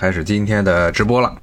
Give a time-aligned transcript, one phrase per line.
[0.00, 1.36] 开始今天的直播了。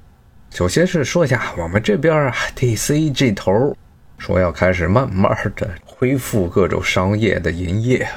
[0.50, 3.78] 首先是说一下，我们这边啊，DC 这头
[4.18, 8.10] 说要开始慢慢的恢复各种商业的营业，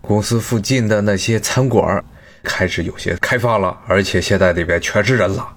[0.00, 2.04] 公司附近的那些餐馆
[2.42, 5.48] 开始有些开放了，而且现在里边全是人了。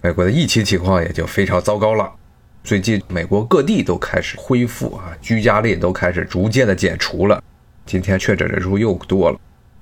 [0.00, 2.08] 美国的疫情情况也就非常糟糕了，
[2.62, 7.42] 最近美国各地都开始恢复啊，居家令都开始逐渐的解除了。
[7.86, 9.40] 今天确诊人数又多了。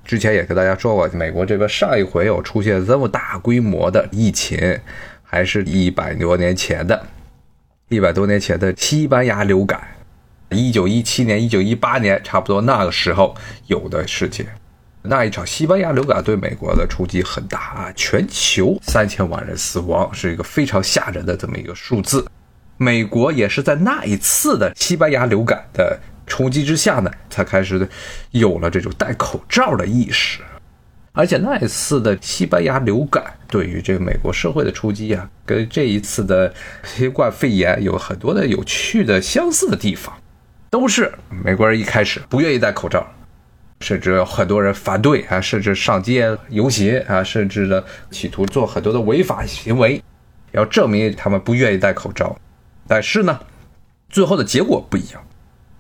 [0.09, 4.81] 之前也跟大家说过，美国这边上一回有出现这么大规模的疫情，
[5.23, 7.07] 还是一百多年前的，
[7.91, 9.87] 一百多年前的西班牙流感，
[10.49, 14.47] 一九一七年、一九一八年，差不多那个时候有的事情。
[15.03, 22.27] 那一场西班牙流感对美国的冲击很大啊，全球三千万人死亡，是一个非常吓人的这么一个数字。
[22.79, 26.01] 美国也是在那一次的西班牙流感的。
[26.29, 27.89] 冲击之下呢，才开始
[28.31, 30.41] 有了这种戴口罩的意识，
[31.13, 36.53] 而且那一次的西班牙流感对于这个美国社会的冲击啊，跟这一次的
[36.85, 40.15] 新冠肺炎有很多的有趣的相似的地方，
[40.71, 43.05] 都是美国人一开始不愿意戴口罩，
[43.81, 50.03] 甚至有很多人反对啊，甚至上街游行啊，甚至呢企图做很多的违法行为，
[50.53, 52.39] 要证明他们不愿意戴口罩，
[52.87, 53.41] 但是呢，
[54.09, 55.23] 最后的结果不一样。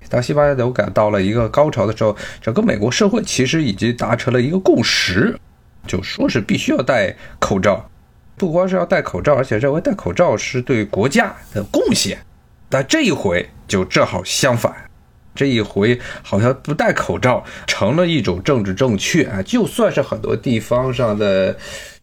[0.09, 5.39] 当西班牙流感到了一个高潮的时候，整个美国社会其实已经达成了一个共识，
[5.87, 7.89] 就说是必须要戴口罩，
[8.37, 12.19] 不光是要戴口罩，而且认为戴口罩是对国家的贡献。
[12.69, 14.75] 但这一回就正好相反，
[15.35, 19.43] 这一回好像不戴口罩成了一种政治正确啊！
[19.43, 21.57] 就算是很多地方上的。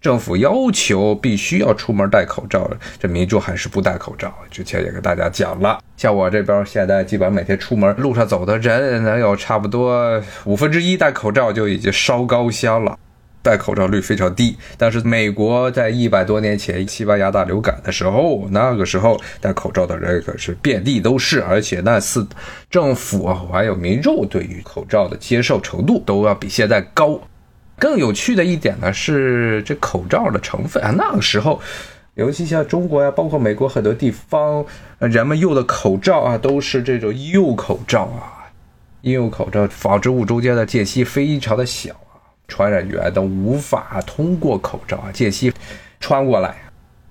[0.06, 4.32] 政府要求必须要出门戴口罩，这民众还是不戴口罩。
[4.52, 12.96] 之前也跟大家讲了，像我这边现在基本上每天出门路上走的人，能有差不多五分之一戴口罩就已经烧高香了，
[13.42, 14.56] 戴口罩率非常低。
[14.78, 22.28] 但是美国在一百多年前西班牙大流感的时候，那个时候戴口罩的人可是遍地都是，而且那次
[22.70, 27.20] 政府还有民众对于口罩的接受程度都要比现在高。
[27.78, 31.62] 更有趣的一点呢是这口罩的成分啊，那个时候，
[32.16, 34.66] 尤其像中国呀，包括美国很多地方，
[35.00, 38.48] 人们用的口罩啊，都是这种医用口罩啊，
[39.02, 42.16] 医用口罩纺织物中间的间隙非常的小啊，
[42.48, 45.52] 传染源都无法通过口罩啊间隙
[46.00, 46.56] 穿过来。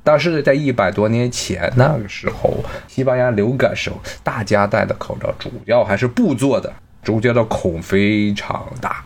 [0.02, 2.54] 但是在一百多年前那个时候，
[2.88, 6.72] 西班牙流感时候，大家戴的口罩主要还是布做的，
[7.02, 9.04] 中间的孔非常大。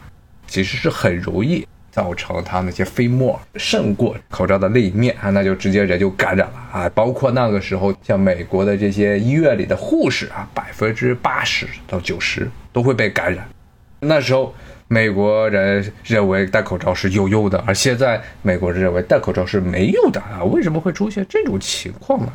[0.48, 6.88] 其实是很容易造成它那些飞沫渗过口罩的那一面啊，那就直接人就感染了啊。
[6.94, 13.46] 包括那个时候，像美国的这些医院里的护士啊，百分之八十到九十都会被感染。
[14.00, 14.54] 那时候
[14.86, 20.42] 美国人认为戴口罩是有用的，而现在美国人认为戴口罩是没用的啊。
[20.44, 22.32] 为什么会出现这种情况呢？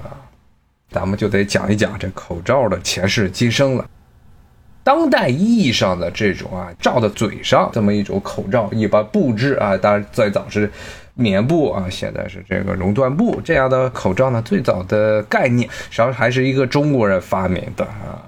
[0.91, 3.89] 咱们就得讲一讲这口罩的前世今生了。
[4.83, 10.69] 当代意义上的这种啊，罩在嘴上这么一种口罩，一般布置啊，当然最早是
[11.13, 14.41] 棉布啊，现在是这个熔断布这样的口罩呢。
[14.43, 18.19] 最早的概念实际上还是一个中国人发明的啊，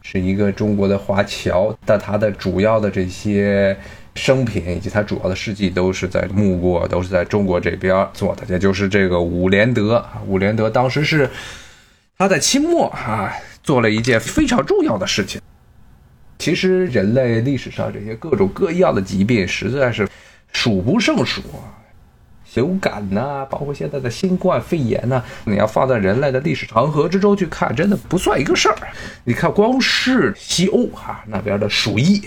[0.00, 3.76] 是一个中国的华侨，但他的主要的这些
[4.14, 10.22] 生平以及他主要的事迹都是在穆国，都是在中国这边做的，也就是这个伍连德啊。
[10.26, 11.28] 伍连德当时是
[12.16, 13.30] 他在清末啊，
[13.62, 15.40] 做了一件非常重要的事情。
[16.40, 20.08] 其实人类历史上这些各种各样的疾病实在是
[20.52, 21.68] 数不胜数啊，
[22.54, 28.76] 流感呐，包括现在的新冠肺炎呐，你要放在人类的历史长河之中去看，真的不算一个事儿。
[29.22, 32.22] 你看，光是西欧哈那边的鼠疫，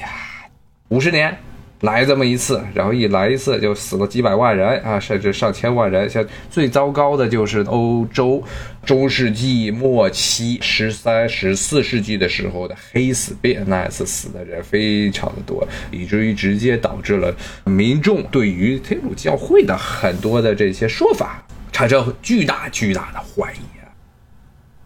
[0.89, 1.35] 五十年。
[1.83, 6.09] 来这么一次，然后一来一次就死了几百万人啊，甚至上千万人。
[6.09, 8.41] 像最糟糕的就是欧洲
[8.85, 17.35] 中世纪末期十三、十四世纪的时候的黑死病，那一次死的人非常的多，以至于直接导致了
[17.65, 23.72] 民众对于天主教会的很多的这些说法产生巨大巨大的怀疑。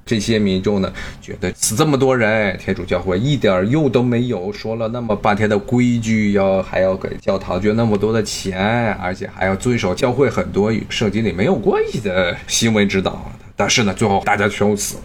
[0.08, 4.52] 这些民众呢，觉得死这么多人，天主教会一点用都没有。
[4.54, 13.30] 说了那么半天的规矩，要还要给教堂捐那么多的钱，而且还要遵守教会很多与圣经里没有关系的行为指导。
[13.58, 15.04] 但是呢，最后大家全都死了。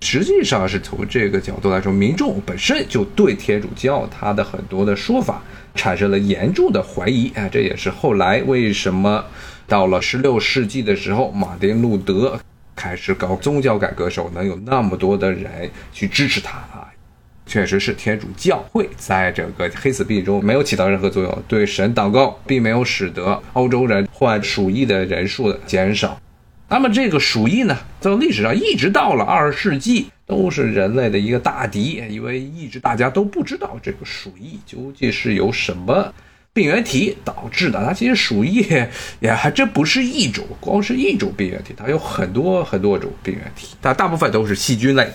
[0.00, 5.42] 实际上是从这个角度来说，民众本身就对天主教他的很多的说法
[5.74, 7.32] 产生了严重的怀疑。
[7.34, 9.24] 啊，这也是后来为什么
[9.66, 12.38] 到了十六世纪的时候，马丁路德。
[12.78, 16.86] 开始搞宗教改革时候，能有那么多的人去支持他啊？
[17.44, 26.20] 确实是天主教会在这个黑死病中没有起到任何作用，对神祷告并没有使得欧洲人患鼠疫的人数的减少。
[26.68, 36.12] 那么这个鼠疫呢，在历史上一直到了二十世纪都是人类的一个大敌，因为一直大家都不知道这个鼠疫究竟是由什么
[36.52, 37.84] 病原体导致的。
[37.84, 38.66] 它其实鼠疫
[39.20, 45.08] 也还真不是一种，光是一种病原体，它有很多很多种病原体，但大部分都是细菌类。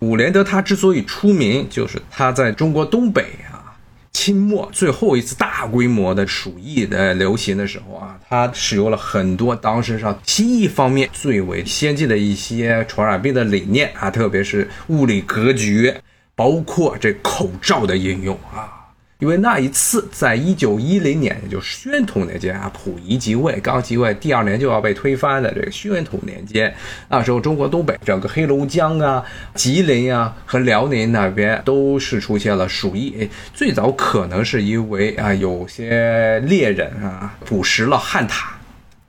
[0.00, 3.22] 伍连德他之所以出名，就是他在中国东北
[3.52, 3.76] 啊，
[4.12, 16.02] 清末最后一次大规模的鼠疫的流行的时候啊，他使用了很多当时上西医方面最为先进的一些传染病的理念啊，特别是物理隔绝，
[16.34, 18.81] 包括这口罩的应用啊。
[19.22, 26.74] 因为那一次，在一九一零年，也就是宣统年间啊，溥仪即位，刚即位，第二年就要被推翻的这个宣统年间，
[27.08, 29.24] 那时候中国东北整个黑龙江啊、
[29.54, 33.30] 吉林啊和辽宁那边都是出现了鼠疫。
[33.54, 38.46] 最早可能是因为啊，有些猎人啊捕食了旱獭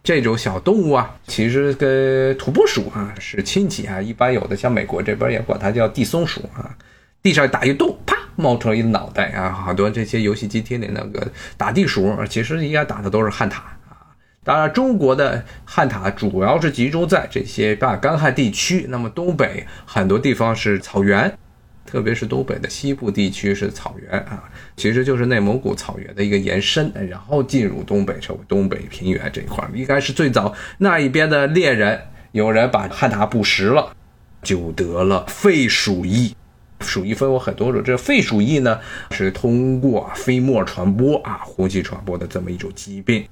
[0.04, 6.70] 这种小动物啊，其实跟土拨鼠啊是亲戚啊，一般有的像美国这边也管它叫地松鼠啊，
[7.24, 8.16] 地上打一洞，啪。
[8.36, 9.52] 冒出来一脑袋啊！
[9.52, 11.28] 好多这些游戏机厅里那个
[11.58, 13.78] 打地鼠，其实应该打的都是旱獭啊。
[14.44, 18.86] 当然，中国的旱獭主要是集中在这些半干旱地区。
[18.90, 21.32] 那么东北很多地方是草原，
[21.86, 24.44] 特别是东北的西部地区是草原啊，
[24.76, 32.02] 其实就是内蒙古草原的一个延伸，然后进入东北成为东北平原这一块，应该是最早那一边的猎人
[32.32, 33.96] 有人把旱獭捕食了，
[34.42, 36.36] 就得了肺鼠疫。
[36.84, 38.80] 鼠疫分为很多种，这肺鼠疫呢
[39.12, 43.26] 是通过飞沫传播啊，呼吸传播的这么一种疾病。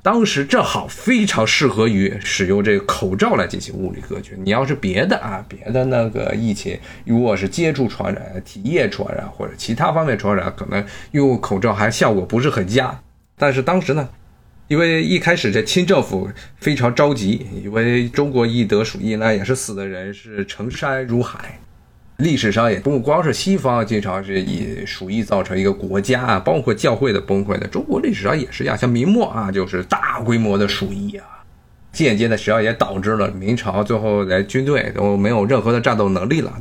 [0.00, 4.34] 当时正好非常适合于使用这个口罩来进行物理隔绝。
[4.42, 12.98] 你要是别的啊，别的那个疫情，如果是接触传染、体液传染或者其他方面传染，可能用口罩还效果不是很佳。
[13.36, 14.08] 但是当时呢，
[14.68, 21.58] 因为一开始这清政府非常着急，因为中国一得鼠疫，那也是死的人是成山如海。
[22.18, 27.66] 历史上也不光是西方，经常是以鼠疫造成一个国家啊，包括教会的崩溃的。
[27.68, 31.24] 中国历史上也是一样，像明末啊，就是大规模的鼠疫啊，
[31.92, 36.52] 间接的实际上也导致了明朝最后的军队都没有任何的战斗能力了。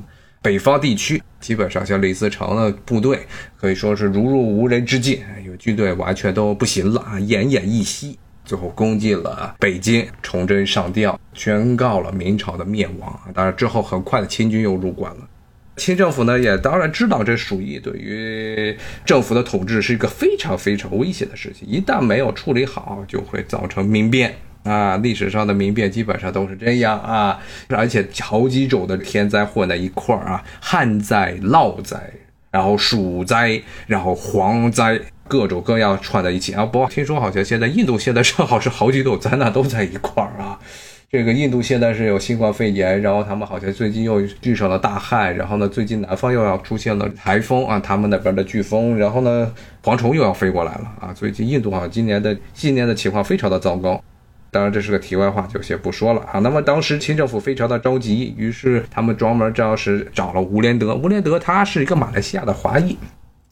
[0.44, 3.20] 北方地区基本上像李自成的部队
[3.60, 8.20] 可以说是如入无人之境，有军队完全都不行了啊，奄奄一息。
[8.46, 13.20] 最后攻进了北京，崇祯上吊，宣告了明朝的灭亡。
[13.34, 15.22] 当然之后很快的清军又入关了。
[15.78, 18.76] 清政府呢，也当然知道这鼠疫对于
[19.06, 24.98] 政府的统治是一个非常非常危险的事情，一旦没有处理好，就会造成民变啊。
[24.98, 27.40] 历史上的民变基本上都是这样啊，
[27.70, 31.98] 而且好几种的天灾混在一块儿啊，旱灾、涝灾，
[32.50, 36.66] 然后鼠灾，然后蝗灾，各种各样串在一起啊。
[36.66, 40.60] 不过，听说好像现在印度现在正好是好几种灾难都在一块儿啊。
[41.10, 49.50] 这个印度现在是有新冠肺炎，然后他们好像最近又遇上了大旱，然后呢，最近南方又要出现了台风啊，他们那边的飓风，然后呢，
[49.82, 54.04] 蝗虫又要飞过来了啊，最近印度好像今年的今年的情况非常的糟糕。
[54.52, 56.40] 当然这是个题外话，就先不说了啊。
[56.40, 62.98] 那么当时清政府非常的着急，于是他们专门正是找了吴连德，吴连德他是一个马来西亚的华裔。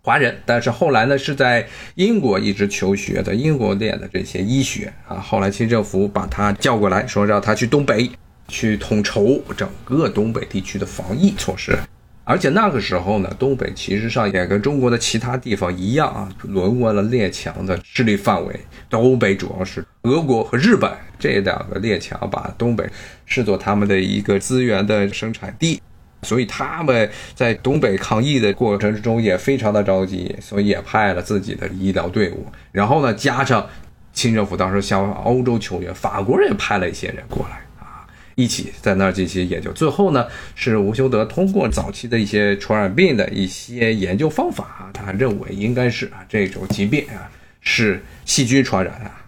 [0.06, 5.18] 华人，但是后来呢，是在英国一直求学，在英国练的这些医学啊。
[5.18, 8.08] 后来清政府把他叫过来，说让他去东北
[8.48, 11.76] 去统筹整个东北地区的防疫措施。
[12.24, 18.60] 而且那个时候呢，东北其实上也跟中国的其他地方一样啊，沦为了列强的势力范围。
[18.88, 22.88] 东北主要是俄国和日本这两个列强把东北
[23.26, 25.82] 视作他们的一个资源的生产地。
[26.26, 32.48] 所以他们在东北抗疫的过程之中也非常的着急，所以也派了自己的医疗队伍。
[32.72, 33.66] 然后呢，加上
[34.12, 39.72] 清政府当时向欧洲求援，法国人派了一些人过来啊，一起在那儿进行研究。
[39.72, 47.30] 最后呢，是吴修德通过早期的一些传染病的一些研究方法，他认为应该是啊这种疾病啊
[47.62, 49.22] 是细菌传染啊。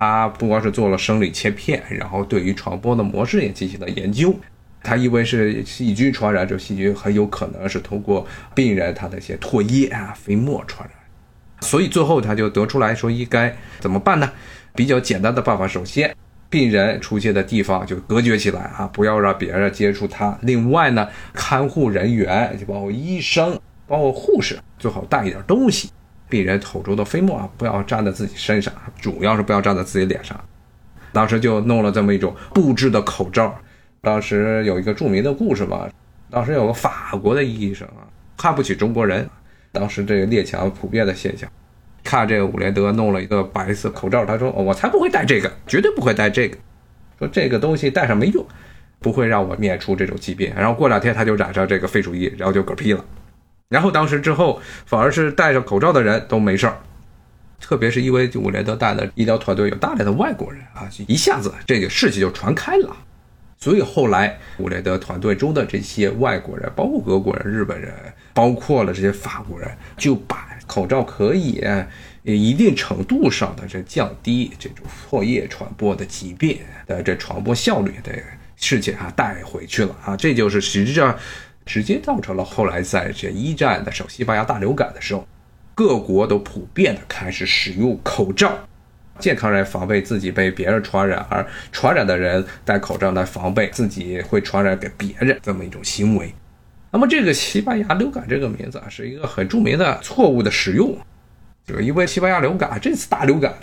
[0.00, 4.32] 他不光是做了生理切片，然后对于传播的模式也进行了研究。
[4.88, 10.98] 他以为是细菌传染，这细菌很有可能是通过病人他的一些唾液啊、飞沫传染，
[11.60, 14.32] 所以最后他就得出来说应该怎么办呢？
[14.74, 16.16] 比较简单的办法，首先
[16.48, 20.38] 病人出现的地方就隔绝起来啊，不要让别人接触他。
[20.40, 25.90] 另外呢，看护人员就包括医生、包括护士，最好带一点东西，
[26.30, 30.40] 病人口中的飞沫啊不要粘在自己身上，主要是不要粘在自己脸上。
[31.12, 33.54] 当时就弄了这么一种布制的口罩。
[34.00, 35.88] 当时有一个著名的故事嘛，
[36.30, 39.28] 当时有个法国的医生啊，看不起中国人。
[39.70, 41.48] 当时这个列强普遍的现象。
[42.04, 46.56] 看这个伍连德弄了一个白色口罩，他说：“我才不会戴这个，绝对不会戴这个。
[47.18, 48.46] 说这个东西戴上没用，
[48.98, 53.04] 不会让我免除这种疾病。”然后过两天他就染上这个肺鼠疫，然后就嗝屁了。
[53.68, 56.78] 然后当时之后，反而是戴着口罩的人都没事儿，
[57.60, 62.96] 特别是因为伍连德带的医疗团队有大量的外国人啊，一下子这个事情就传开了。
[63.58, 67.92] 所以后来伍连德团队中的这些外国人，包括俄国人、日本人，
[68.32, 71.62] 包括了这些法国人，就把口罩可以
[72.22, 78.12] 一定程度上的这降低这种唾液传播的疾病的这传播效率的
[78.56, 81.16] 事情啊带回去了啊，这就是实际上。
[81.66, 85.28] 直接造成了后来在这一战的时候，西班牙大流感的时候，
[85.74, 88.58] 各国都普遍的开始使用口罩，
[89.18, 96.34] 健康人防备自己被别人传染，而传染的人戴口罩来防备自己会传染给别人这么一种行为。
[96.90, 100.96] 那么这个西班牙流感这个名字啊，是一个很著名的错误的使用，
[101.66, 103.54] 就是因为西班牙流感这次大流感。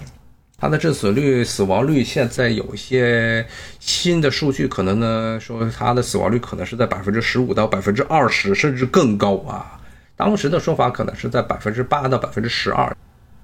[0.58, 3.46] 它的致死率、死亡率现在有一些
[3.78, 9.78] 新的数据，可能呢说它的死亡率可能是在百分之十五到百分之二十，甚至更高啊。
[10.16, 12.96] 当时的说法可能是在百分之八到百分之十二，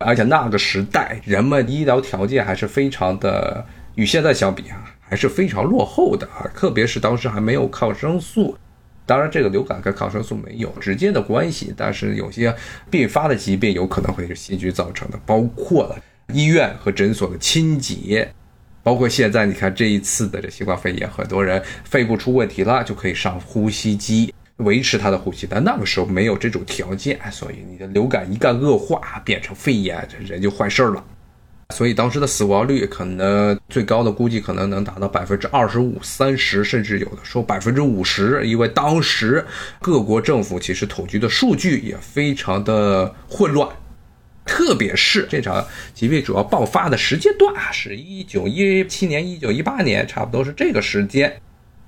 [0.06, 3.66] 而且那个时代人们医疗条件还是非常的，
[3.96, 6.50] 与现在相比啊，还是非常落后的啊。
[6.56, 8.58] 特别是当时还没有抗生素，
[9.06, 12.56] 当然这个流感跟抗生素没有直接的关系，但是有些
[12.90, 15.98] 并发的疾病有可能会是细菌造成的，包括了。
[16.34, 18.32] 医院和诊所的清洁，
[18.82, 25.48] 包括现在你看这一次的这新冠肺炎，很多人肺部出问题了，就可以上呼吸机维持他的呼吸。
[25.50, 31.04] 但那个时候没有这种条件，所以你的流感一旦恶化变成肺炎，这人就坏事了。
[31.74, 38.46] 所以当时的死亡率可能最高的估计可能能达到百分之二十五、三十，甚至有的说百分之五十。
[38.46, 39.46] 因为当时
[39.80, 43.68] 各国政府其实统计的数据也非常的混乱。
[44.44, 51.42] 特别是这场疾病主要爆发的时间段啊，是一九一七年、一九一八年，差不多是这个时间。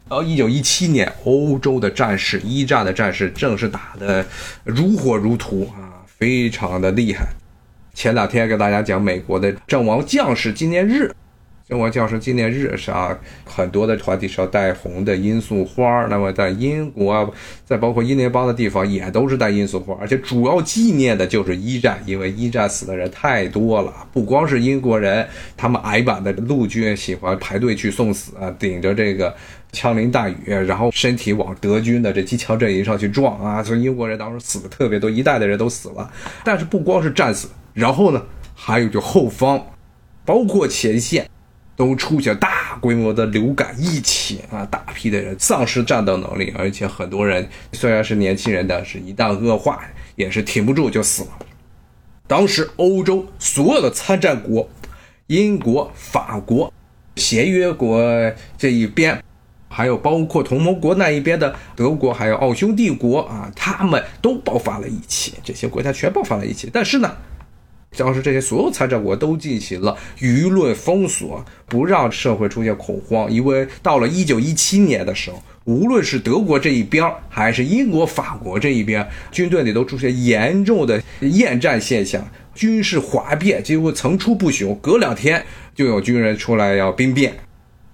[0.09, 4.25] 然后一九一七年，欧洲的战事，一战的战事正是打的
[4.63, 7.25] 如火如荼啊，非常的厉害。
[7.93, 11.11] 前两天给大家讲美国的阵亡将士纪念日。
[11.65, 16.05] 阵亡将士纪念日是啊，很多的团体是要带红的罂粟花。
[16.09, 17.33] 那么在英国，
[17.65, 23.93] 在包括英联邦的地方也都是带罂粟花，而且主要纪念的就是一战，因为一战死的人太多了。
[24.11, 29.33] 不光是英国人，他们矮版的陆军喜欢排队去送死啊，顶着这个
[29.73, 33.61] 枪林弹雨，然后身体往德军的这机枪阵营上去撞啊。
[33.61, 36.09] 所以英国人当时死的特别多，一代的人都死了。
[36.45, 38.23] 但是不光是战死，然后呢，
[38.55, 39.61] 还有就后方，
[40.23, 41.29] 包括前线。
[41.75, 49.83] 都出现大规模的流感疫情啊，大批的人丧失战斗能力，而且很多人虽然是年轻人，但是一旦恶化，
[50.15, 51.29] 也是挺不住就死了。
[52.27, 54.69] 当时欧洲所有的参战国，
[55.25, 56.71] 英国、法国、
[57.15, 57.99] 协约国
[58.55, 59.23] 这一边，
[59.73, 67.11] 还有包括同盟国那一边的德国，还有奥匈帝国啊，他们都爆发了一起，这些国家全爆发了一起，但是呢。
[67.95, 73.31] 当时这些所有参战国都进行了舆论封锁，不让社会出现恐慌。
[73.31, 84.75] 因为到了一九一七年的时候，无论是德国这一边，还是英国、法国这一边，军队里都出现严重的厌战现象，军事哗变几乎层出不穷。
[84.81, 87.35] 隔两天就有军人出来要兵变，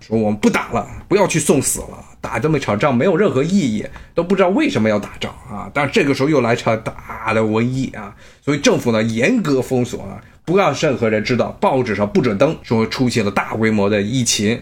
[0.10, 2.04] 说我们不打了，不要去送死了。
[2.20, 5.72] 打这么一场仗没有任何意义，都不知道为什么要打仗啊！
[5.74, 14.62] 但是这个时候又来场大的瘟疫啊，所以政府呢严格封锁啊，不让任何人知道，报纸上不准登，说出现了大规模的疫情。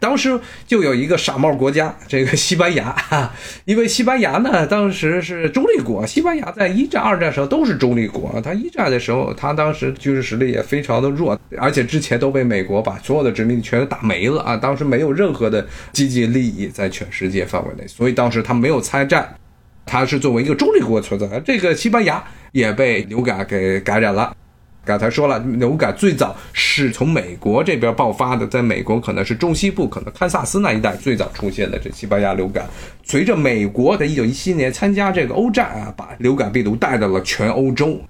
[0.00, 2.94] 当时就有一个傻帽国家， 这个西班牙，
[3.64, 6.06] 因为西班牙呢，当时是中立国。
[6.06, 8.40] 西班牙在一战、二战时候都是中立国。
[8.42, 14.56] 他一战的时候，他当时军事实力也非常的弱，而且之前都被美国把所有的殖民地全都打没了啊。
[14.56, 19.34] 当时没有任何的经济利益在全世界范围内，所以当时他没有参战，
[19.84, 21.40] 他是作为一个中立国存在。
[21.40, 24.34] 这个西班牙也被流感给感染了。
[24.88, 32.64] 刚才说了，流感最早是从美国这边爆发的，在美国可能是中西部，可能堪萨斯那一带最早出现的这西班牙流感。
[33.04, 38.00] 随着美国在一九一七年参加这个欧战啊，把流感病毒带到了全欧洲，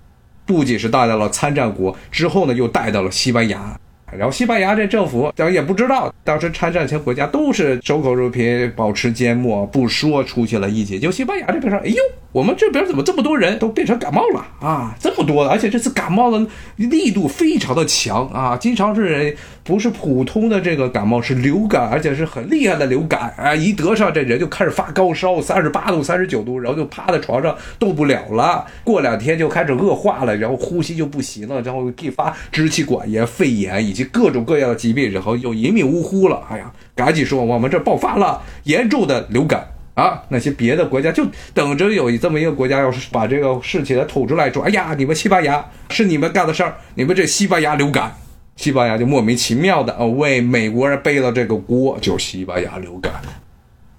[0.46, 3.76] 不仅是带到了参战国，之后呢又带到了西班牙。
[4.16, 11.00] 然后西班牙这政府当然也不知道，当时参战前国家都是守口如瓶，保持缄默，不说出现了疫情。
[11.00, 11.96] 就西班牙这边说，哎呦。
[12.30, 14.94] 我们这边怎么这么多人都变成感冒了啊？
[15.00, 23.54] 这么多，而且这次感冒的力度非常的强啊，经常是不是普通的这个感冒，是流感，而且是很厉害的流感啊！
[23.54, 28.66] 一得上这人就开始发高烧，三十八度、三十九度，然后就趴在床上动不了了。
[28.84, 36.42] 过两天就开始恶化了，然后呼吸就不行了，然后继发支气管炎、肺炎以及各种各样的疾病，然后又一命呜呼了。
[36.50, 39.66] 哎呀，赶紧说我们这爆发了严重的流感。
[39.98, 48.16] 啊，那些别的国家就等着有这么一个国家，要是把这个事情吐出来，说，哎呀，你们西班牙是你们干的事儿，你们这西班牙流感，
[48.54, 53.12] 西班牙就莫名其妙的啊为美国人背了这个锅，就是西班牙流感。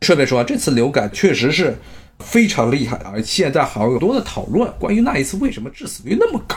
[0.02, 1.78] 顺便说，这次流感确实是
[2.20, 6.56] 非常厉害啊，现在好像有多的讨论，关于那一次为什么致死率那么高。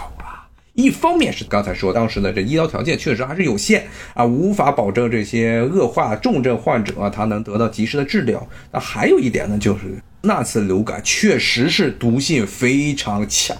[0.75, 8.49] 一方面是刚才说，当时的这医疗条件确实还是有限啊，无法保证这些恶化重症患者啊他能得到及时的治疗。
[8.71, 13.55] 那还有一点呢，就是那次流感确实是毒性非常强，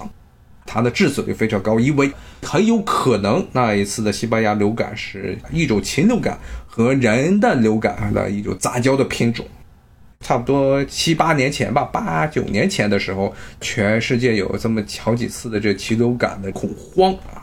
[0.65, 2.11] 它的致死率非常高，因为
[2.43, 9.45] 很有可能那一次的西班牙流感是一种禽流感和人的流感的一种杂交的品种。
[10.23, 17.43] 差不多七八年前吧，八九年前的时候，全世界有这么好几次的这禽流感的恐慌啊。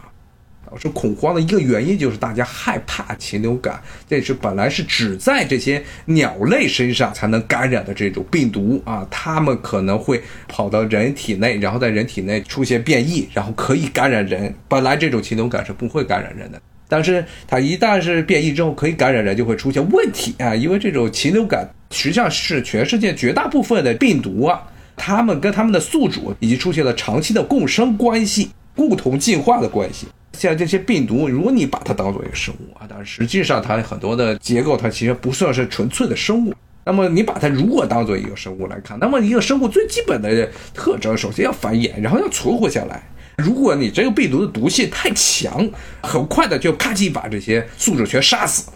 [0.78, 14.54] 说恐慌的一个原因就是大家害怕禽流感，这是本来是只在这些鸟类身上才能感染的这种病毒啊，它们可能会跑到人体内，然后在人体内出现变异，然后可以感染人。
[14.68, 16.62] 本来这种禽流感是不会感染人的。
[16.90, 20.56] 但是它一旦是变异之后可以感染人，就会出现问题啊！
[20.56, 24.62] 因为这种禽流感实际上是全世界绝大部分的病毒啊，
[24.98, 30.08] 它们跟它们的宿主已经出现了长期的共生关系、共同进化的关系。
[30.34, 36.54] 像这些病毒，如果你把它当做一个生物啊，但实际上它很多的结构它其实不算是纯粹的生物。
[36.86, 43.04] 那么你把它如果当做一个生物来看，那么一个生物最基本的特征，首先要繁衍，然后要存活下来。
[43.40, 45.68] 如果你这个病毒的毒性太强，
[46.04, 48.70] 很快的就咔叽把这些宿主全杀死，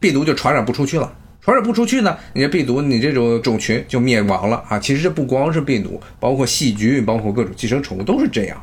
[0.00, 1.12] 病毒就传染不出去了。
[1.40, 4.78] 传染不出去呢，你这病毒你这种种群就灭亡了啊！
[4.78, 8.62] 其实这不光是病毒，包括细菌，包括各种寄生虫都是这样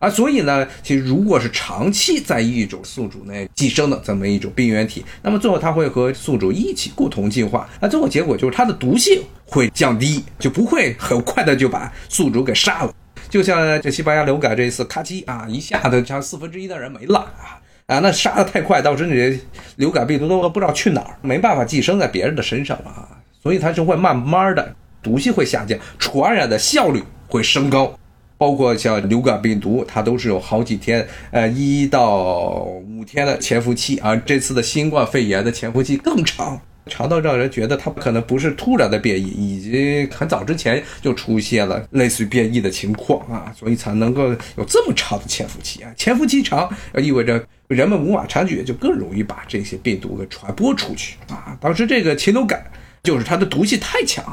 [0.00, 0.10] 啊。
[0.10, 12.92] 所以呢，其实如果是长期在一种宿主内寄生的这么一种病原体，那么最后它会和宿主一起共同进化，那最后结果就是它的毒性会降低，就不会很快的就把宿主给杀了。
[13.28, 17.98] 就像这西班牙流感这一次，咔叽啊，一下子像四分之一的人没了啊啊！
[18.00, 19.40] 那杀的太快，导致你这
[19.76, 23.08] 流感病毒都不知道去哪儿，没办法寄生在别人的身上了啊！
[23.42, 27.98] 所以它就会慢慢的毒性会下降，传染的效率会升高。
[28.36, 34.14] 包括像流感病毒，它都是有好几天，呃，一到五天的潜伏期啊。
[34.14, 36.60] 这次的新冠肺炎的潜伏期更长。
[36.88, 45.92] 长到让人觉得它可能不是突然的变异，已经很早之前就出现了类似于变异的情况啊，所以才能够有这么长的潜伏期啊。
[45.96, 51.56] 潜伏期长，意味着人们无法察觉，就更容易把这些病毒给传播出去啊。
[51.60, 52.64] 当时这个禽流感
[53.02, 54.24] 就是它的毒性太强，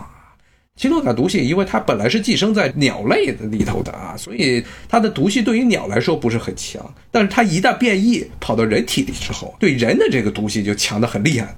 [0.76, 11.56] 禽流感毒性，因为它本来是寄生在鸟类的里头的啊，所以它的毒性对于鸟来说不是很强，但是它一旦变异跑到人体里之后，对人的这个毒性就强得很厉害。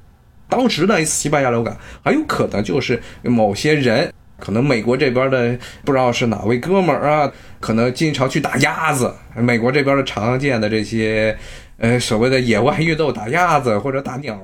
[0.50, 9.14] 当时的西班牙流感很有可能就是某些人，可能美国这边的不知道是哪位哥们儿啊，可能经常去打鸭子。
[9.36, 11.38] 美国这边的常见的这些，
[11.78, 14.40] 呃，所谓的野外运动打鸭子或者打鸟，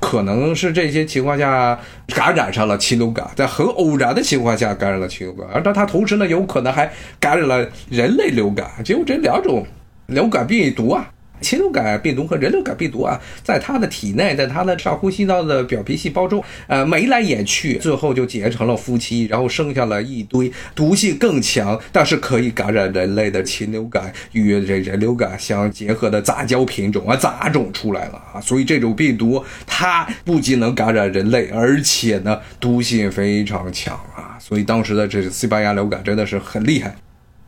[0.00, 1.78] 可能是这些情况下
[2.14, 9.66] 感染上了禽流感，在很偶然的情况下感染了禽流感，而但它同时呢，有可能还感染了人类流感，只有这两种
[10.06, 11.10] 流感病毒啊。
[11.42, 36.94] 禽流感病毒和人流感病毒啊，在它的体内，在它的上呼吸道的表皮细胞中，呃，眉来眼去，最后就结成了夫妻，然后生下了一堆毒性更强，但是可以感染人类的禽流感与这人流感相结合的杂交品种啊，杂种出来了啊，所以这种病毒它不仅能感染人类，而且呢，毒性非常强啊，所以当时的这个西班牙流感真的是很厉害。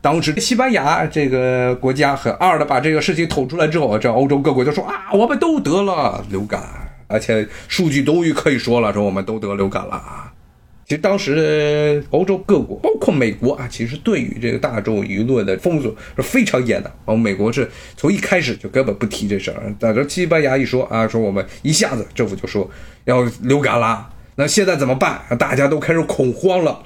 [0.04, 6.62] 当时西班牙这个国家很二的把这个事情捅出来之后，这欧洲各国就说啊，我们都得了流感，
[7.06, 10.30] 而且数据终于可以说了，说我们都得流感了啊。
[10.84, 16.92] 其实当时欧洲各国，包括美国啊，其实对于这个大众舆论的封锁是非常严的。
[17.06, 22.70] 哦，美国是从一开始就根本不提这事儿，但是西班牙一说啊，说我们一下子政府就说
[23.06, 25.22] 要流感了，那现在怎么办？
[25.38, 26.78] 大家都开始恐慌了。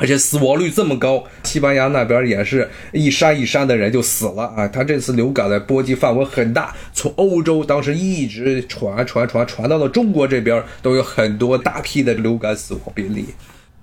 [0.00, 4.66] 而且死亡率这么高，西班牙那边也是一山一山的人就死了啊！
[4.66, 13.26] 他这次流感的波及范围很大，从欧洲当时一直传传传传到了中国这边，都有很多大批的流感死亡病例。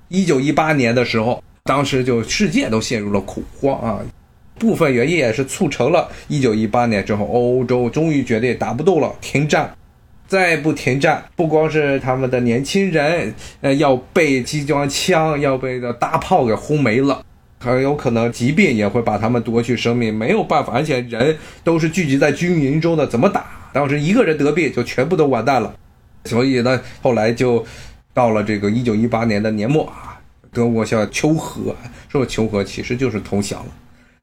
[0.08, 4.02] 一九一八年的时候，当时就世界都陷入了恐慌啊。
[4.58, 9.72] 部分原因也是促成了1918年之后，欧洲终于决定打不动了，停战。
[10.28, 17.24] 再不停战，不光是他们的年轻人，呃，要被机关枪、要被的大炮给轰没了，
[17.60, 20.14] 很有可能疾病也会把他们夺去生命。
[20.14, 23.46] 没有办法，而且人都是聚集在军营中的，怎么打？
[23.72, 25.74] 当时一个人得病，就全部都完蛋了。
[26.26, 27.66] 所以呢，后来就
[28.14, 30.20] 到了这个1918年的年末啊，
[30.52, 31.74] 德国向求和，
[32.10, 33.72] 说求和其实就是投降了。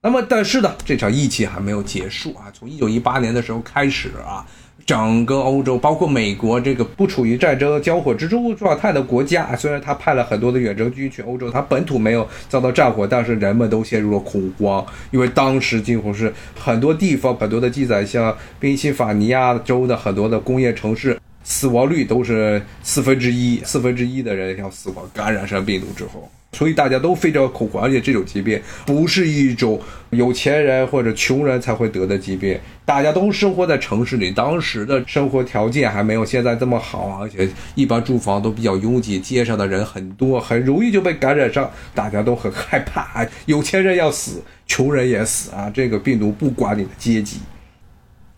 [0.02, 2.52] 那么，但是呢，这场疫情还没有结束啊。
[2.52, 4.44] 从1918年的时候开始啊。
[4.86, 26.30] 整个欧洲，包括美国这个不处于战争交火之中状态的国家，虽然他派了很多的远征军去欧洲，他本土没有遭到战火，但是人们都陷入了恐慌，因为当时几乎是很多地方很多的记载，像宾夕法尼亚州的很多的工业城市，死亡率都是四分之一，四分之一的人要死亡，感染上病毒之后。
[26.54, 32.56] 所以大家都非常恐慌，而且这种疾病不是一种有钱人或者穷人才会得的疾病。
[32.86, 41.70] 大家都生活在城市里，当时的生活条件还没有现在这么好，而且一般住房都比较拥挤，街上的人很多，很容易就被感染上。
[41.94, 45.70] 大家都很害怕，有钱人要死，穷人也死啊！
[45.74, 47.38] 这个病毒不管你的阶级。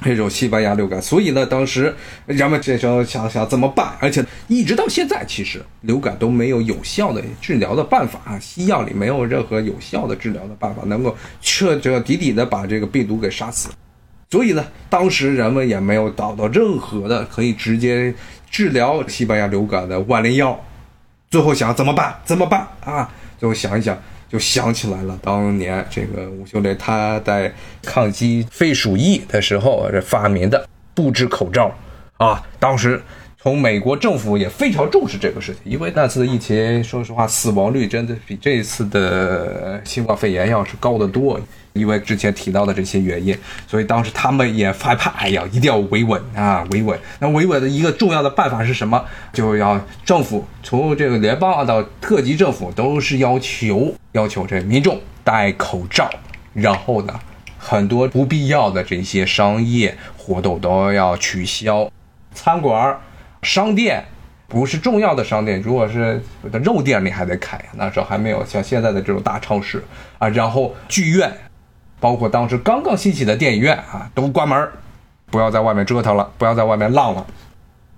[0.04, 1.92] 这种西班牙流感，所以呢，当时
[2.26, 3.96] 人们这时候想想怎么办？
[3.98, 13.70] 而且一直到现在，其实流感都没有有效的治疗的办法啊，西药里没有任何有效的治疗的办法能够彻彻底底的把这个病毒给杀死。
[14.30, 18.14] 所以呢，当时人们也没有找到任何的可以直接
[18.50, 20.62] 治疗西班牙流感的万灵药。
[21.30, 22.14] 最后想怎么办？
[22.24, 23.11] 怎么办啊？
[23.38, 23.96] 最后想一想。
[24.37, 27.51] 就想起来了，当年这个吴秀莲他在
[27.83, 31.75] 抗击肺鼠疫的时候这发明的布制口罩
[32.18, 33.01] 啊，当时
[33.38, 41.40] 从美国政府也非常重视这个事情，因为那次疫情，说实话死亡率真的比这次的新冠肺炎要是高得多。
[41.76, 43.36] 因为之前提到的这些原因，
[43.66, 46.98] 所以当时他们也害怕，哎呀，一定要维稳啊，维稳。
[47.18, 49.04] 那维稳的一个重要的办法是什么？
[49.32, 56.10] 就要政府从这个联邦到特级政府都是要求要求这民众戴口罩，
[56.54, 57.20] 然后呢，
[57.58, 61.90] 很多不必要的这些商业活动都要取消，
[62.34, 62.98] 餐馆、
[63.42, 64.04] 商店
[64.48, 66.22] 不是重要的商店，如果是
[66.64, 69.84] 肉店你还得开，那时候还没有像现在的这种大超市
[70.18, 71.32] 啊，然后剧院。
[71.98, 74.68] 包括当时刚刚兴起的电影院啊，都关门，
[75.30, 77.26] 不要在外面折腾了，不要在外面浪了。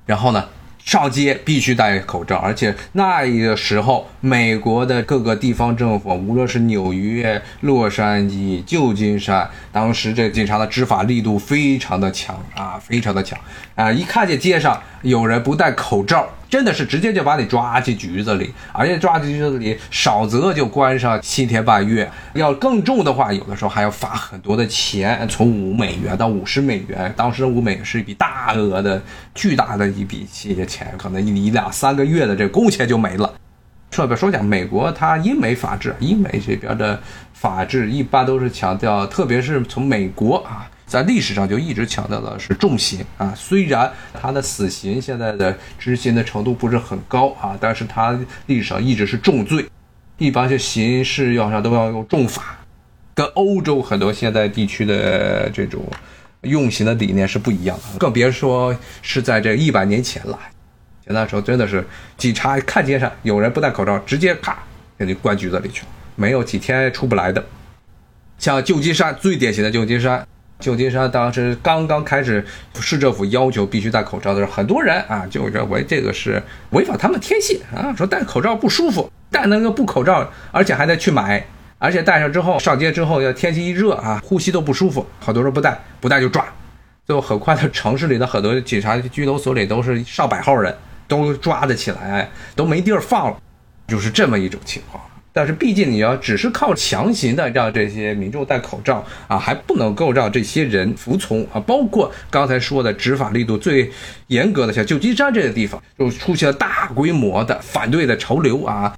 [0.07, 0.45] 然后呢，
[0.79, 13.39] 上街必须戴口罩，而且那个时候，美国的各个地方政府，无论是纽约、洛杉矶、旧金山，当时这警察的执法力度非常的强啊，非常的强
[13.77, 13.93] 啊！
[13.93, 16.29] 一看见街上有人不戴口罩。
[16.49, 27.13] 真的是直接就把你抓进局子里，而且抓进局子里，少则就关上七天半月，要更重的话，有的时候还要罚很多的钱，从五美元到五十美元。
[27.15, 29.03] 当时五美元是一笔大额的、
[29.35, 33.31] 巨大的一笔这些钱，可能一两三个月的这工钱就没了。
[33.91, 37.01] 顺便说讲，美国它英美法制，英美这边的
[37.33, 40.69] 法制一般都是强调，特别是从美国啊。
[40.87, 49.67] 在历史上就一直强调的是重刑啊，虽然他的死刑现在的执行的程度不是很高啊，但是他历史上一直是重罪，
[50.17, 52.57] 一般是刑事要上都要用重法，
[53.13, 55.85] 跟欧洲很多现在地区的这种
[56.41, 60.39] 用刑的理念是不一样的，更别说是在这一百年前了。
[61.09, 61.85] 那时候真的是
[62.17, 64.57] 警察看街上有人不戴口罩，直接啪
[64.99, 67.45] 给你关局子里去了，没有几天出不来的。
[68.39, 70.27] 像旧金山最典型的旧金山。
[70.61, 72.45] 旧金山当时刚刚开始，
[72.81, 81.47] 市政府要求必须戴口罩的时候，很多人啊就认为这个是违反他们天性啊，说戴口罩不舒服，戴那个布口罩，而且还得去买，
[81.79, 86.45] 而且戴上之后上街之后要天气一热啊，呼吸都不舒服，好多人不戴，不戴就抓，
[87.07, 90.75] 最后很快的城市里的很多警察拘留所里都是上百号人，
[91.09, 93.37] 都抓得起来，都没地儿放了，
[93.89, 95.03] 就是这么一种情况。
[95.33, 101.61] 但是毕竟你要只是靠强行的让这些民众戴口罩啊，还不能够让这些人服从啊。
[101.61, 103.89] 包括刚才说的执法力度最
[104.29, 108.97] 严格的，像旧金山这个地方，就出现了大规模的反对的潮流啊。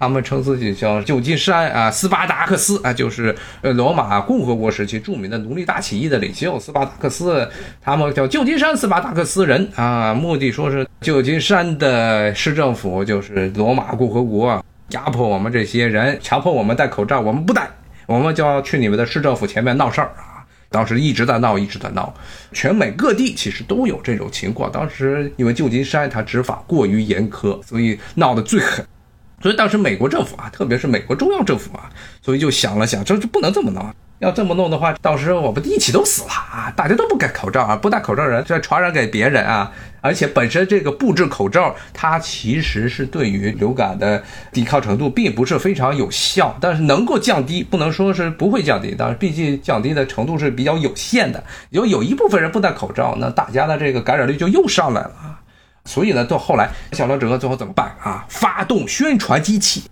[0.00, 7.46] 他们称自己叫旧金山啊，斯巴达克斯啊，就是呃罗马共和国时期著名的奴隶大起义的领袖斯巴达克斯。
[7.82, 14.64] 他们叫旧金山斯巴达克斯人啊，目的说是旧金山的市政府就是罗马共和国。
[14.92, 17.68] 压迫我们这些人，强迫我们戴口罩，我们不戴，
[18.06, 20.42] 我们就要去你们的市政府前面闹事儿啊！
[20.68, 22.12] 当时一直在闹，一直在闹，
[22.52, 24.72] 全美各地其实都有这种情况。
[24.72, 28.84] 当时因为旧金山它执法过于严苛，所以闹得最狠。
[29.40, 33.84] 所以当时美国政府啊，特别是美国中央政府啊，所以就想了想，这这不能这么弄。
[34.18, 36.70] 要这么弄的话，到时候我们一起都死了啊！
[36.76, 39.72] 大家都不戴口罩啊，不戴口罩人再传染给别人啊！
[40.02, 44.22] 而且本身这个布置口罩，它其实是对于流感的
[44.52, 51.42] 抵抗程度并不是非常有效，但是能够降低，不能说是不会降低，但是毕竟降低的程度是比较有限的。
[51.70, 55.29] 有有一部分人不戴口罩，那大家的这个感染率就又上来了！
[55.90, 58.24] 所以呢，到后来小罗整个最后怎么办啊？
[58.28, 59.82] 发动宣传机器。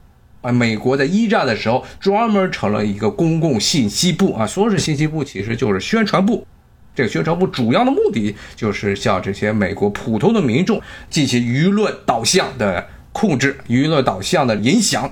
[0.41, 6.47] 啊，美国在一战的时候专门成了一个公共信息部啊，说是信息部，其实就是宣传部。
[6.95, 10.81] 这个宣传部主要的目的就是向这些美国普通的民众
[11.11, 15.11] 进行舆论导向的控制、舆论导向的影响。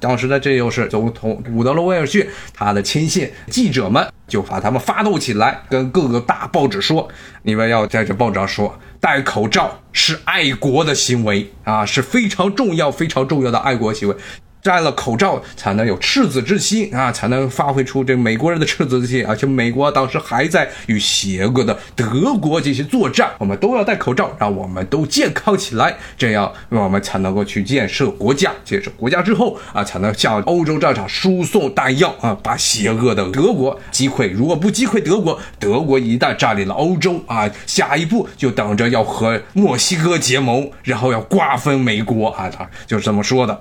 [0.00, 7.08] 当时呢，这又是总统伍德罗·威尔逊他的亲信记者们就把他们发动起来，跟各个大报纸说
[7.42, 14.16] ：“你们要在这报纸上说，戴口罩是爱国的行为啊，是非常重要、非常重要的爱国行为。”
[14.64, 19.22] 摘了口罩才能有赤子之心啊，才能发挥出这美国人的赤子之心。
[19.26, 28.50] 而且美国当时还在与邪恶的德国进行作战，我们都要戴口罩，让我们都健康起来，这样我们才能够去建设国家。
[28.64, 34.32] 建设国家之后啊，才能向欧洲战场输送弹药啊，把邪恶的德国击溃。
[34.32, 42.50] 如果不击溃德国，德国一旦占领了欧洲啊，下一步就等着要和墨西哥结盟，然后要瓜分美国啊，
[42.86, 43.60] 就是这么说的。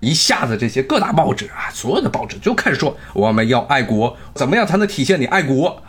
[0.00, 5.82] 一下子，这些各大报纸啊，所有的报纸就开始说我们要爱国，怎么样才能体现你爱国？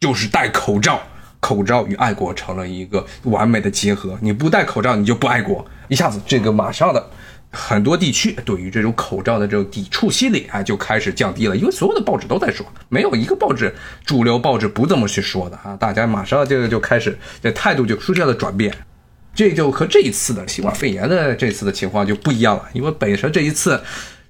[0.00, 0.98] 就是戴口罩，
[1.40, 4.18] 口罩与爱国成了一个完美的结合。
[4.22, 5.64] 你不戴口罩，你就不爱国。
[5.88, 7.10] 一下子，这个马上的
[7.50, 13.74] 很多地区对于这种口罩的这种抵触心理啊，就开始降低了，因为所有的报纸都在说，没有一个报纸
[14.06, 15.76] 主流报纸不这么去说的啊。
[15.76, 18.72] 大家马上就就开始这态度就出现了转变。
[19.34, 23.80] 这就和这一次的新冠肺炎的这次的情况就不一样了，因为本身这一次，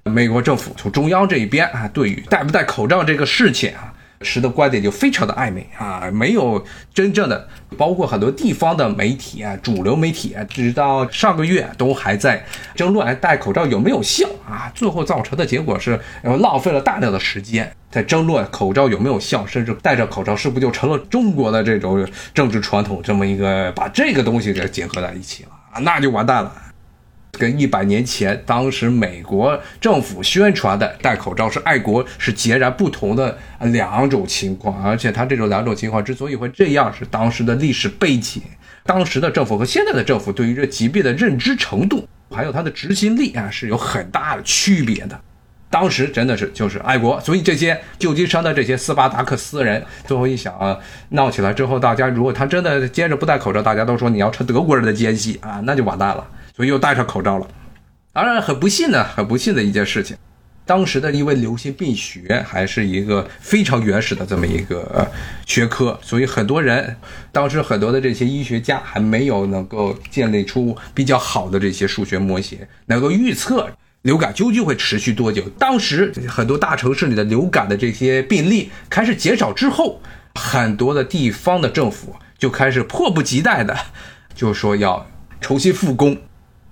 [0.03, 3.90] 美国政府从中央这一边啊，对于戴不戴口罩这个事情啊。
[4.21, 12.43] 持的观点就非常的暧昧啊，没有真正的，包括很多地方的媒体啊，主流媒体啊，直到上个月都还在
[12.75, 26.51] 争论戴口罩有没有效啊，最后造成的结果是浪费了大量的时间在争论口罩有没有效，甚至戴着口罩是不是就成了中国的这种政治传统这么一个把这个东西给结合在一起了啊，那就完蛋了。
[27.31, 38.41] 跟一百年前当时美国政府宣传的戴口罩是爱国是截然不同的两种情况，而且他这种两种情况之所以会这样，是当时的历史背景，
[38.85, 45.19] 当时的政府和现在的政府对于这疾病的认知程度，还有它的执行力啊是有很大的区别的。
[45.69, 50.77] 当时真的是就是爱国，所以这些旧金山的这些斯巴达克斯人，最后一想啊，
[51.11, 56.27] 闹起来之后，大家如果他真的接着不戴口罩，大家都说你要吃德国人的奸细啊，那就完蛋了。
[56.61, 57.47] 所以又戴上口罩了，
[58.13, 60.15] 当然很不幸的，很不幸的一件事情。
[60.63, 65.09] 当时的因为流行病学还是一个非常原始的这么一个
[65.47, 66.95] 学科，所以很多人
[67.31, 73.67] 当时很多的这些医学家还没有能够建立出比较好的这些数学模型，能够预测
[74.03, 75.41] 流感究竟会持续多久。
[75.57, 79.99] 当时很多大城市里的流感的这些病例开始减少之后，
[80.35, 83.75] 很多的地方的政府就开始迫不及待的
[84.35, 85.07] 就说要
[85.41, 86.15] 重新复工。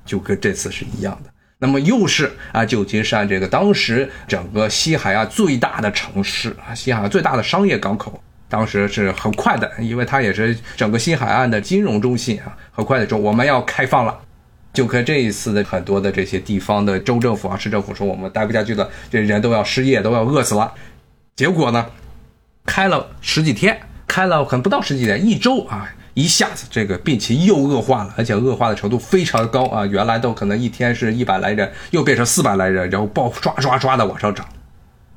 [0.09, 8.19] 就跟这次是一样的，那么又是啊，旧金山这个当时整个西海岸最大的城市啊，西海岸最大的商业港口，
[8.49, 14.19] 当时是很快的，因为它也是整个西海岸的金融中心啊，很快的说我们要开放了。
[14.73, 20.73] 就跟这一次的很多的这些地方的州政府啊、市政府说，我们待不下去了，这人都要失业，都要饿死了。
[21.35, 21.85] 结果呢，
[22.65, 25.91] 开了十几天，开了可能不到十几天，一周啊。
[26.13, 29.85] 一下子这个病情又恶化了，而且恶化的程度非常高啊！
[29.85, 34.45] 原来都可能一天是一百来人，又变成四百来人，然后爆刷刷刷的往上涨。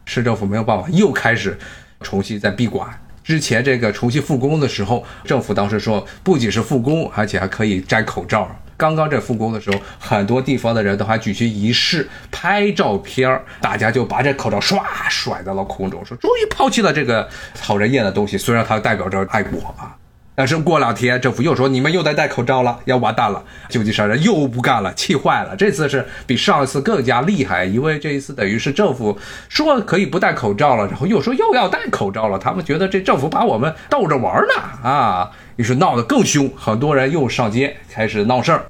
[0.05, 1.59] 市政府没有办法，又开始
[2.00, 2.88] 重新在闭馆。
[3.24, 8.48] 之前这个重新复工的时候，政府当时说不仅是复工，而且还可以摘口罩。
[8.76, 19.96] 刚刚这复工的时候，很多地方的人都还举行仪式拍照片大家就把这口罩唰甩到了空中，说终于抛弃了这个讨人厌的东西，虽然它代表着爱国啊。
[20.35, 23.45] 但是过两天，政府又说你们又得戴口罩了，要完蛋了。
[23.68, 25.55] 旧金山人又不干了，气坏了。
[25.55, 29.18] 这次是比上一次更加厉害，因为这一次等于是政府
[29.51, 32.38] 说可以不戴口罩了，然后又说又要戴口罩了。
[32.38, 38.64] 他们觉得这政府把我们逗着玩呢啊，于是闹得更凶，很多人又上街开始闹事儿。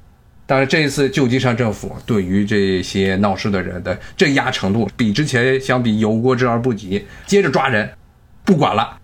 [0.45, 7.89] 但是这一次旧金山政府对于这些闹事的人的镇压程度，比之前相比有过之而不及，接着抓人，
[8.45, 8.99] 不管了。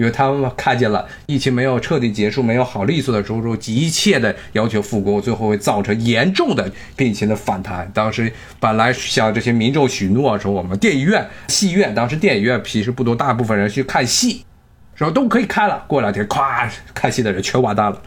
[0.00, 7.86] 因为他们看见了疫情没有彻底结束、没有好利索的时候，急切的要求复工，最后会造成严重的病情的反弹。
[7.92, 14.46] 当时本来向这些民众许诺说，我们电影院、戏院，当时电影院其实不多，大部分人去看戏，
[14.94, 15.84] 说都可以开了。
[15.86, 18.00] 过两天，咵，看戏的人全完蛋了，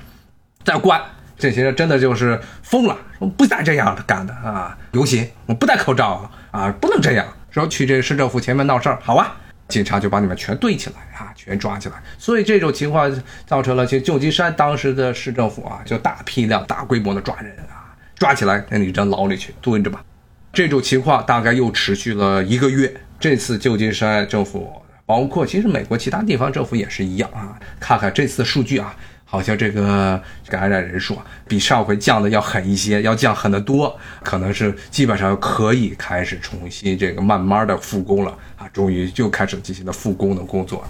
[0.63, 0.99] 再关。
[1.37, 4.75] 这些人真的就是疯了，说不带这样干的啊！
[4.93, 7.27] 游行，我不戴口罩啊，不能这样。
[7.51, 9.37] 说去这市政府前面闹事儿，好啊。
[9.73, 11.95] 警察就把你们全堆起来啊，全抓起来。
[12.19, 13.11] 所以这种情况
[13.47, 20.03] 造成了，其实旧金山当时的市政府啊，就大批量、大规模的抓人啊，抓起来那你扔牢里去蹲着吧。
[20.53, 22.93] 这种情况大概又持续了一个月。
[23.19, 24.71] 这次旧金山政府，
[25.05, 27.57] 包括其实美国其他地方政府也是一样啊。
[27.79, 28.95] 看看这次数据啊。
[29.33, 40.85] 好像这个感染人数啊，比上回降的要狠一些，要降狠得多，可能是基本上可以开始重新这个慢慢的复工了啊，终于就开始进行了复工的工作。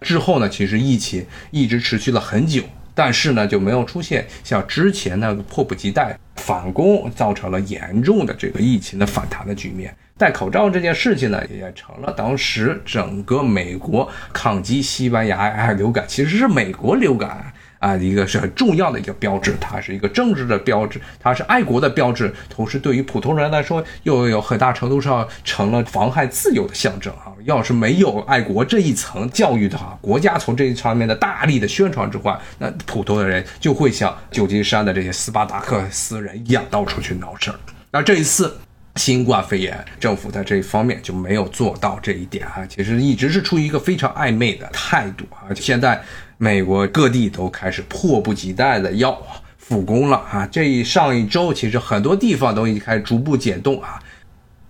[0.00, 2.60] 之后呢，其实疫情一直持续了很久，
[2.92, 9.96] 但是呢，就没有出现像之前那个迫不及待反攻，造成了严重的这个疫情的反弹的局面。
[10.18, 17.52] 戴口罩这件事情呢，也成了当时整个美国抗击西班牙流感，其实是美国流感。
[17.80, 27.32] 啊，一个是很重要的一个标志，它是一个政治的标志，它是爱国的标志，同时对于普通人来说，又有很大程度上成了妨害自由的象征啊！
[27.44, 37.58] 要是没有爱国这一层教育的话，国家从这一方面的大力的宣传之外，那普通的人就会像旧金山的这些斯巴达克斯人一样，到处去闹事儿。
[37.90, 38.54] 那这一次
[38.96, 45.98] 新冠肺炎，政府在这一方面就没有做到这一点啊，其实一直是出于一个非常暧昧的态度啊，现在。
[46.42, 49.20] 美国各地都开始迫不及待的要
[49.58, 50.48] 复工了啊！
[50.50, 54.02] 这一上一周，其实很多地方都已经开始逐步解冻啊。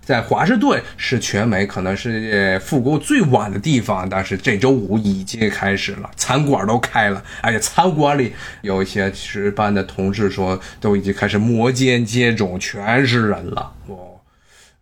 [0.03, 13.73] 在华盛顿是全美可能是复工最晚的地方，但是这周五已经开始了，餐馆都开了，而且餐馆里有一些值班的同事说，都已经开始摩肩接踵，全是人了。
[13.87, 14.10] 哦，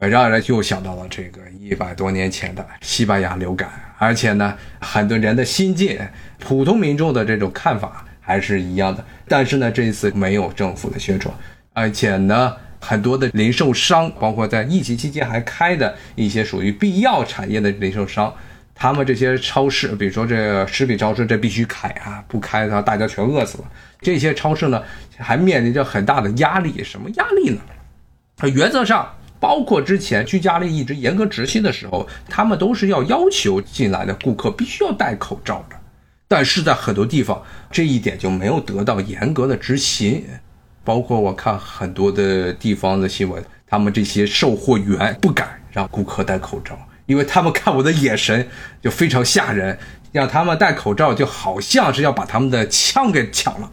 [0.06, 5.98] 让人又想到了这个一百多年前的西班牙流感，而且呢，很多人的心境。
[6.38, 11.34] 普通民众的这种看法还是一样的，但是呢，这一次没有政府的宣传，
[11.72, 18.32] 而且呢，很多的零售商，包括在疫情期间还开的一些属于必要产业的零售商，
[18.72, 23.64] 他们这些超市，比如说这食品超市，这必须开啊，不开的话大家全饿死了。
[24.00, 24.80] 这些超市呢，
[25.16, 27.60] 还面临着很大的压力，什么压力呢？
[28.54, 35.76] 原则上，包括之前居家令一直严格执行的时候，他们都是要要求进来的顾客必须要戴口罩的。
[36.26, 40.22] 但是在很多地方，这一点就没有得到严格的执行，
[40.84, 48.46] 包括我看很多的地方的新闻，他们这些售货员不敢让顾客戴口罩，因为他们看我的眼神
[48.82, 49.78] 就非常吓人，
[50.12, 53.70] 让他们戴口罩就好像是要把他们的枪给抢了，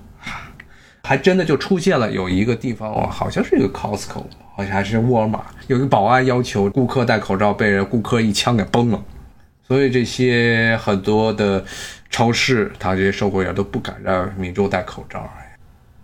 [1.03, 4.23] 还真的就出现了有一个地方哦，好像是一个 Costco，
[4.55, 9.03] 好像还是沃尔玛，有个保安要求顾客戴口罩，被人顾客一枪给崩了，
[9.67, 11.63] 所以这些很多的。
[12.11, 15.29] 超市，他这些售货员都不敢让民众戴口罩。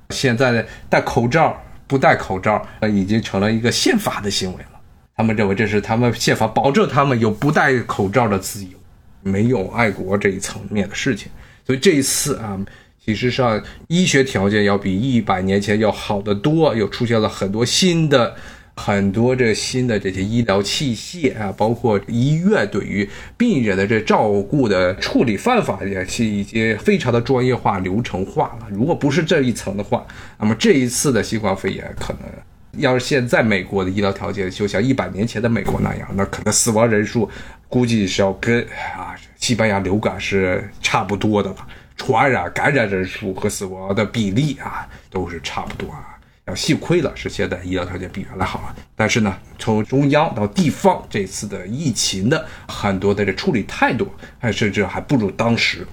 [0.09, 1.55] 现在戴口罩
[1.87, 4.81] 不戴口罩，呃，已经成了一个宪法的行为了。
[5.15, 8.77] 他们认为这是他们宪法保证他们有不戴口罩的自由，
[9.21, 11.31] 没有爱国这一层面的事情。
[11.65, 12.59] 所以这一次啊，
[13.03, 18.35] 其实上医学条件要比一百年前要好得多，又出现了很多新的。
[18.73, 28.67] 很多这新的这些医疗器械啊，包括医院对于病人的这照顾的处理方法也是已经非常的专业化、流程化了。
[28.71, 30.07] 如果不是这一层的话，
[30.39, 37.29] 那么这一次的新冠肺炎可能要是现在美国的医疗条件就像一百年前的美国那样，那可能死亡人数
[37.67, 38.63] 估计是要跟
[38.97, 46.17] 啊西班牙流感是差不多的了，传染感染人数和死亡的比例啊都是差不多啊。
[46.45, 55.85] 要幸亏了是现在医疗条件比原来好了，但是呢，从中央到地方这次的疫情的很多的这处理态度，还甚至还不如当时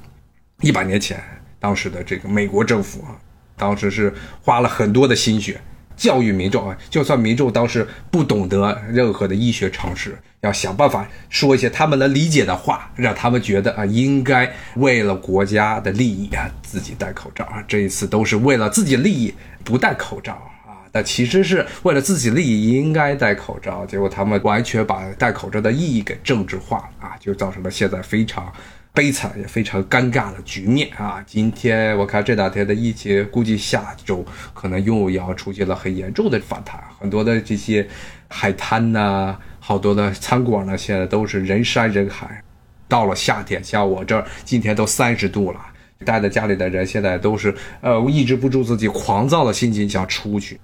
[0.63, 1.23] 一百年前
[1.61, 3.13] 当时的这个美国政府啊，
[3.59, 5.61] 当时是花了很多的心血
[5.99, 19.35] 教育民众啊，就算民众当时不懂得任何的医学常识，要想办法说一些他们能理解的话，让他们觉得啊，应该为了国家的利益啊，自己戴口罩啊，这一次都是为了自己利益。
[19.65, 20.33] 不戴口罩
[20.67, 28.51] 啊，但其实是为了自己利益应该戴口罩，结果他们完全把戴口罩的意义给政治化了啊，就造成了现在非常
[28.99, 31.23] 悲惨也非常尴尬的局面啊。
[31.25, 37.87] 今天我看这两天的疫情，估计下周可能又要出现了很严重的反弹，很多的这些
[38.27, 42.43] 海滩呐，好多的餐馆呢，现在都是人山人海。
[42.89, 45.61] 到了夏天，像我这儿今天都三十度了，
[46.05, 50.59] 待在家里的人现在都是呃抑制不住自己狂躁的心情，想出去，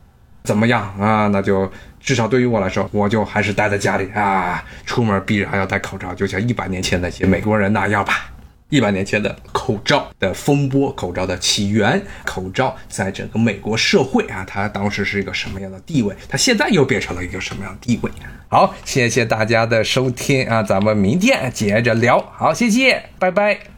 [0.45, 1.27] 怎么样啊？
[1.29, 1.71] 那就
[2.01, 8.31] 至少对于我来说，我就还是待在家里啊，出门必然要戴口罩，就像一百年前那些美国人那样吧。
[8.71, 16.15] 一百年前的口罩的风波，口罩的起源，口罩在整个美国社会啊，它当时是一个什么样的地位？
[16.29, 18.11] 它现在又变成了一个什么样的地位？
[18.49, 22.19] 好，谢谢大家的收听啊，咱们明天接着聊。
[22.37, 23.74] 好，谢谢，拜拜。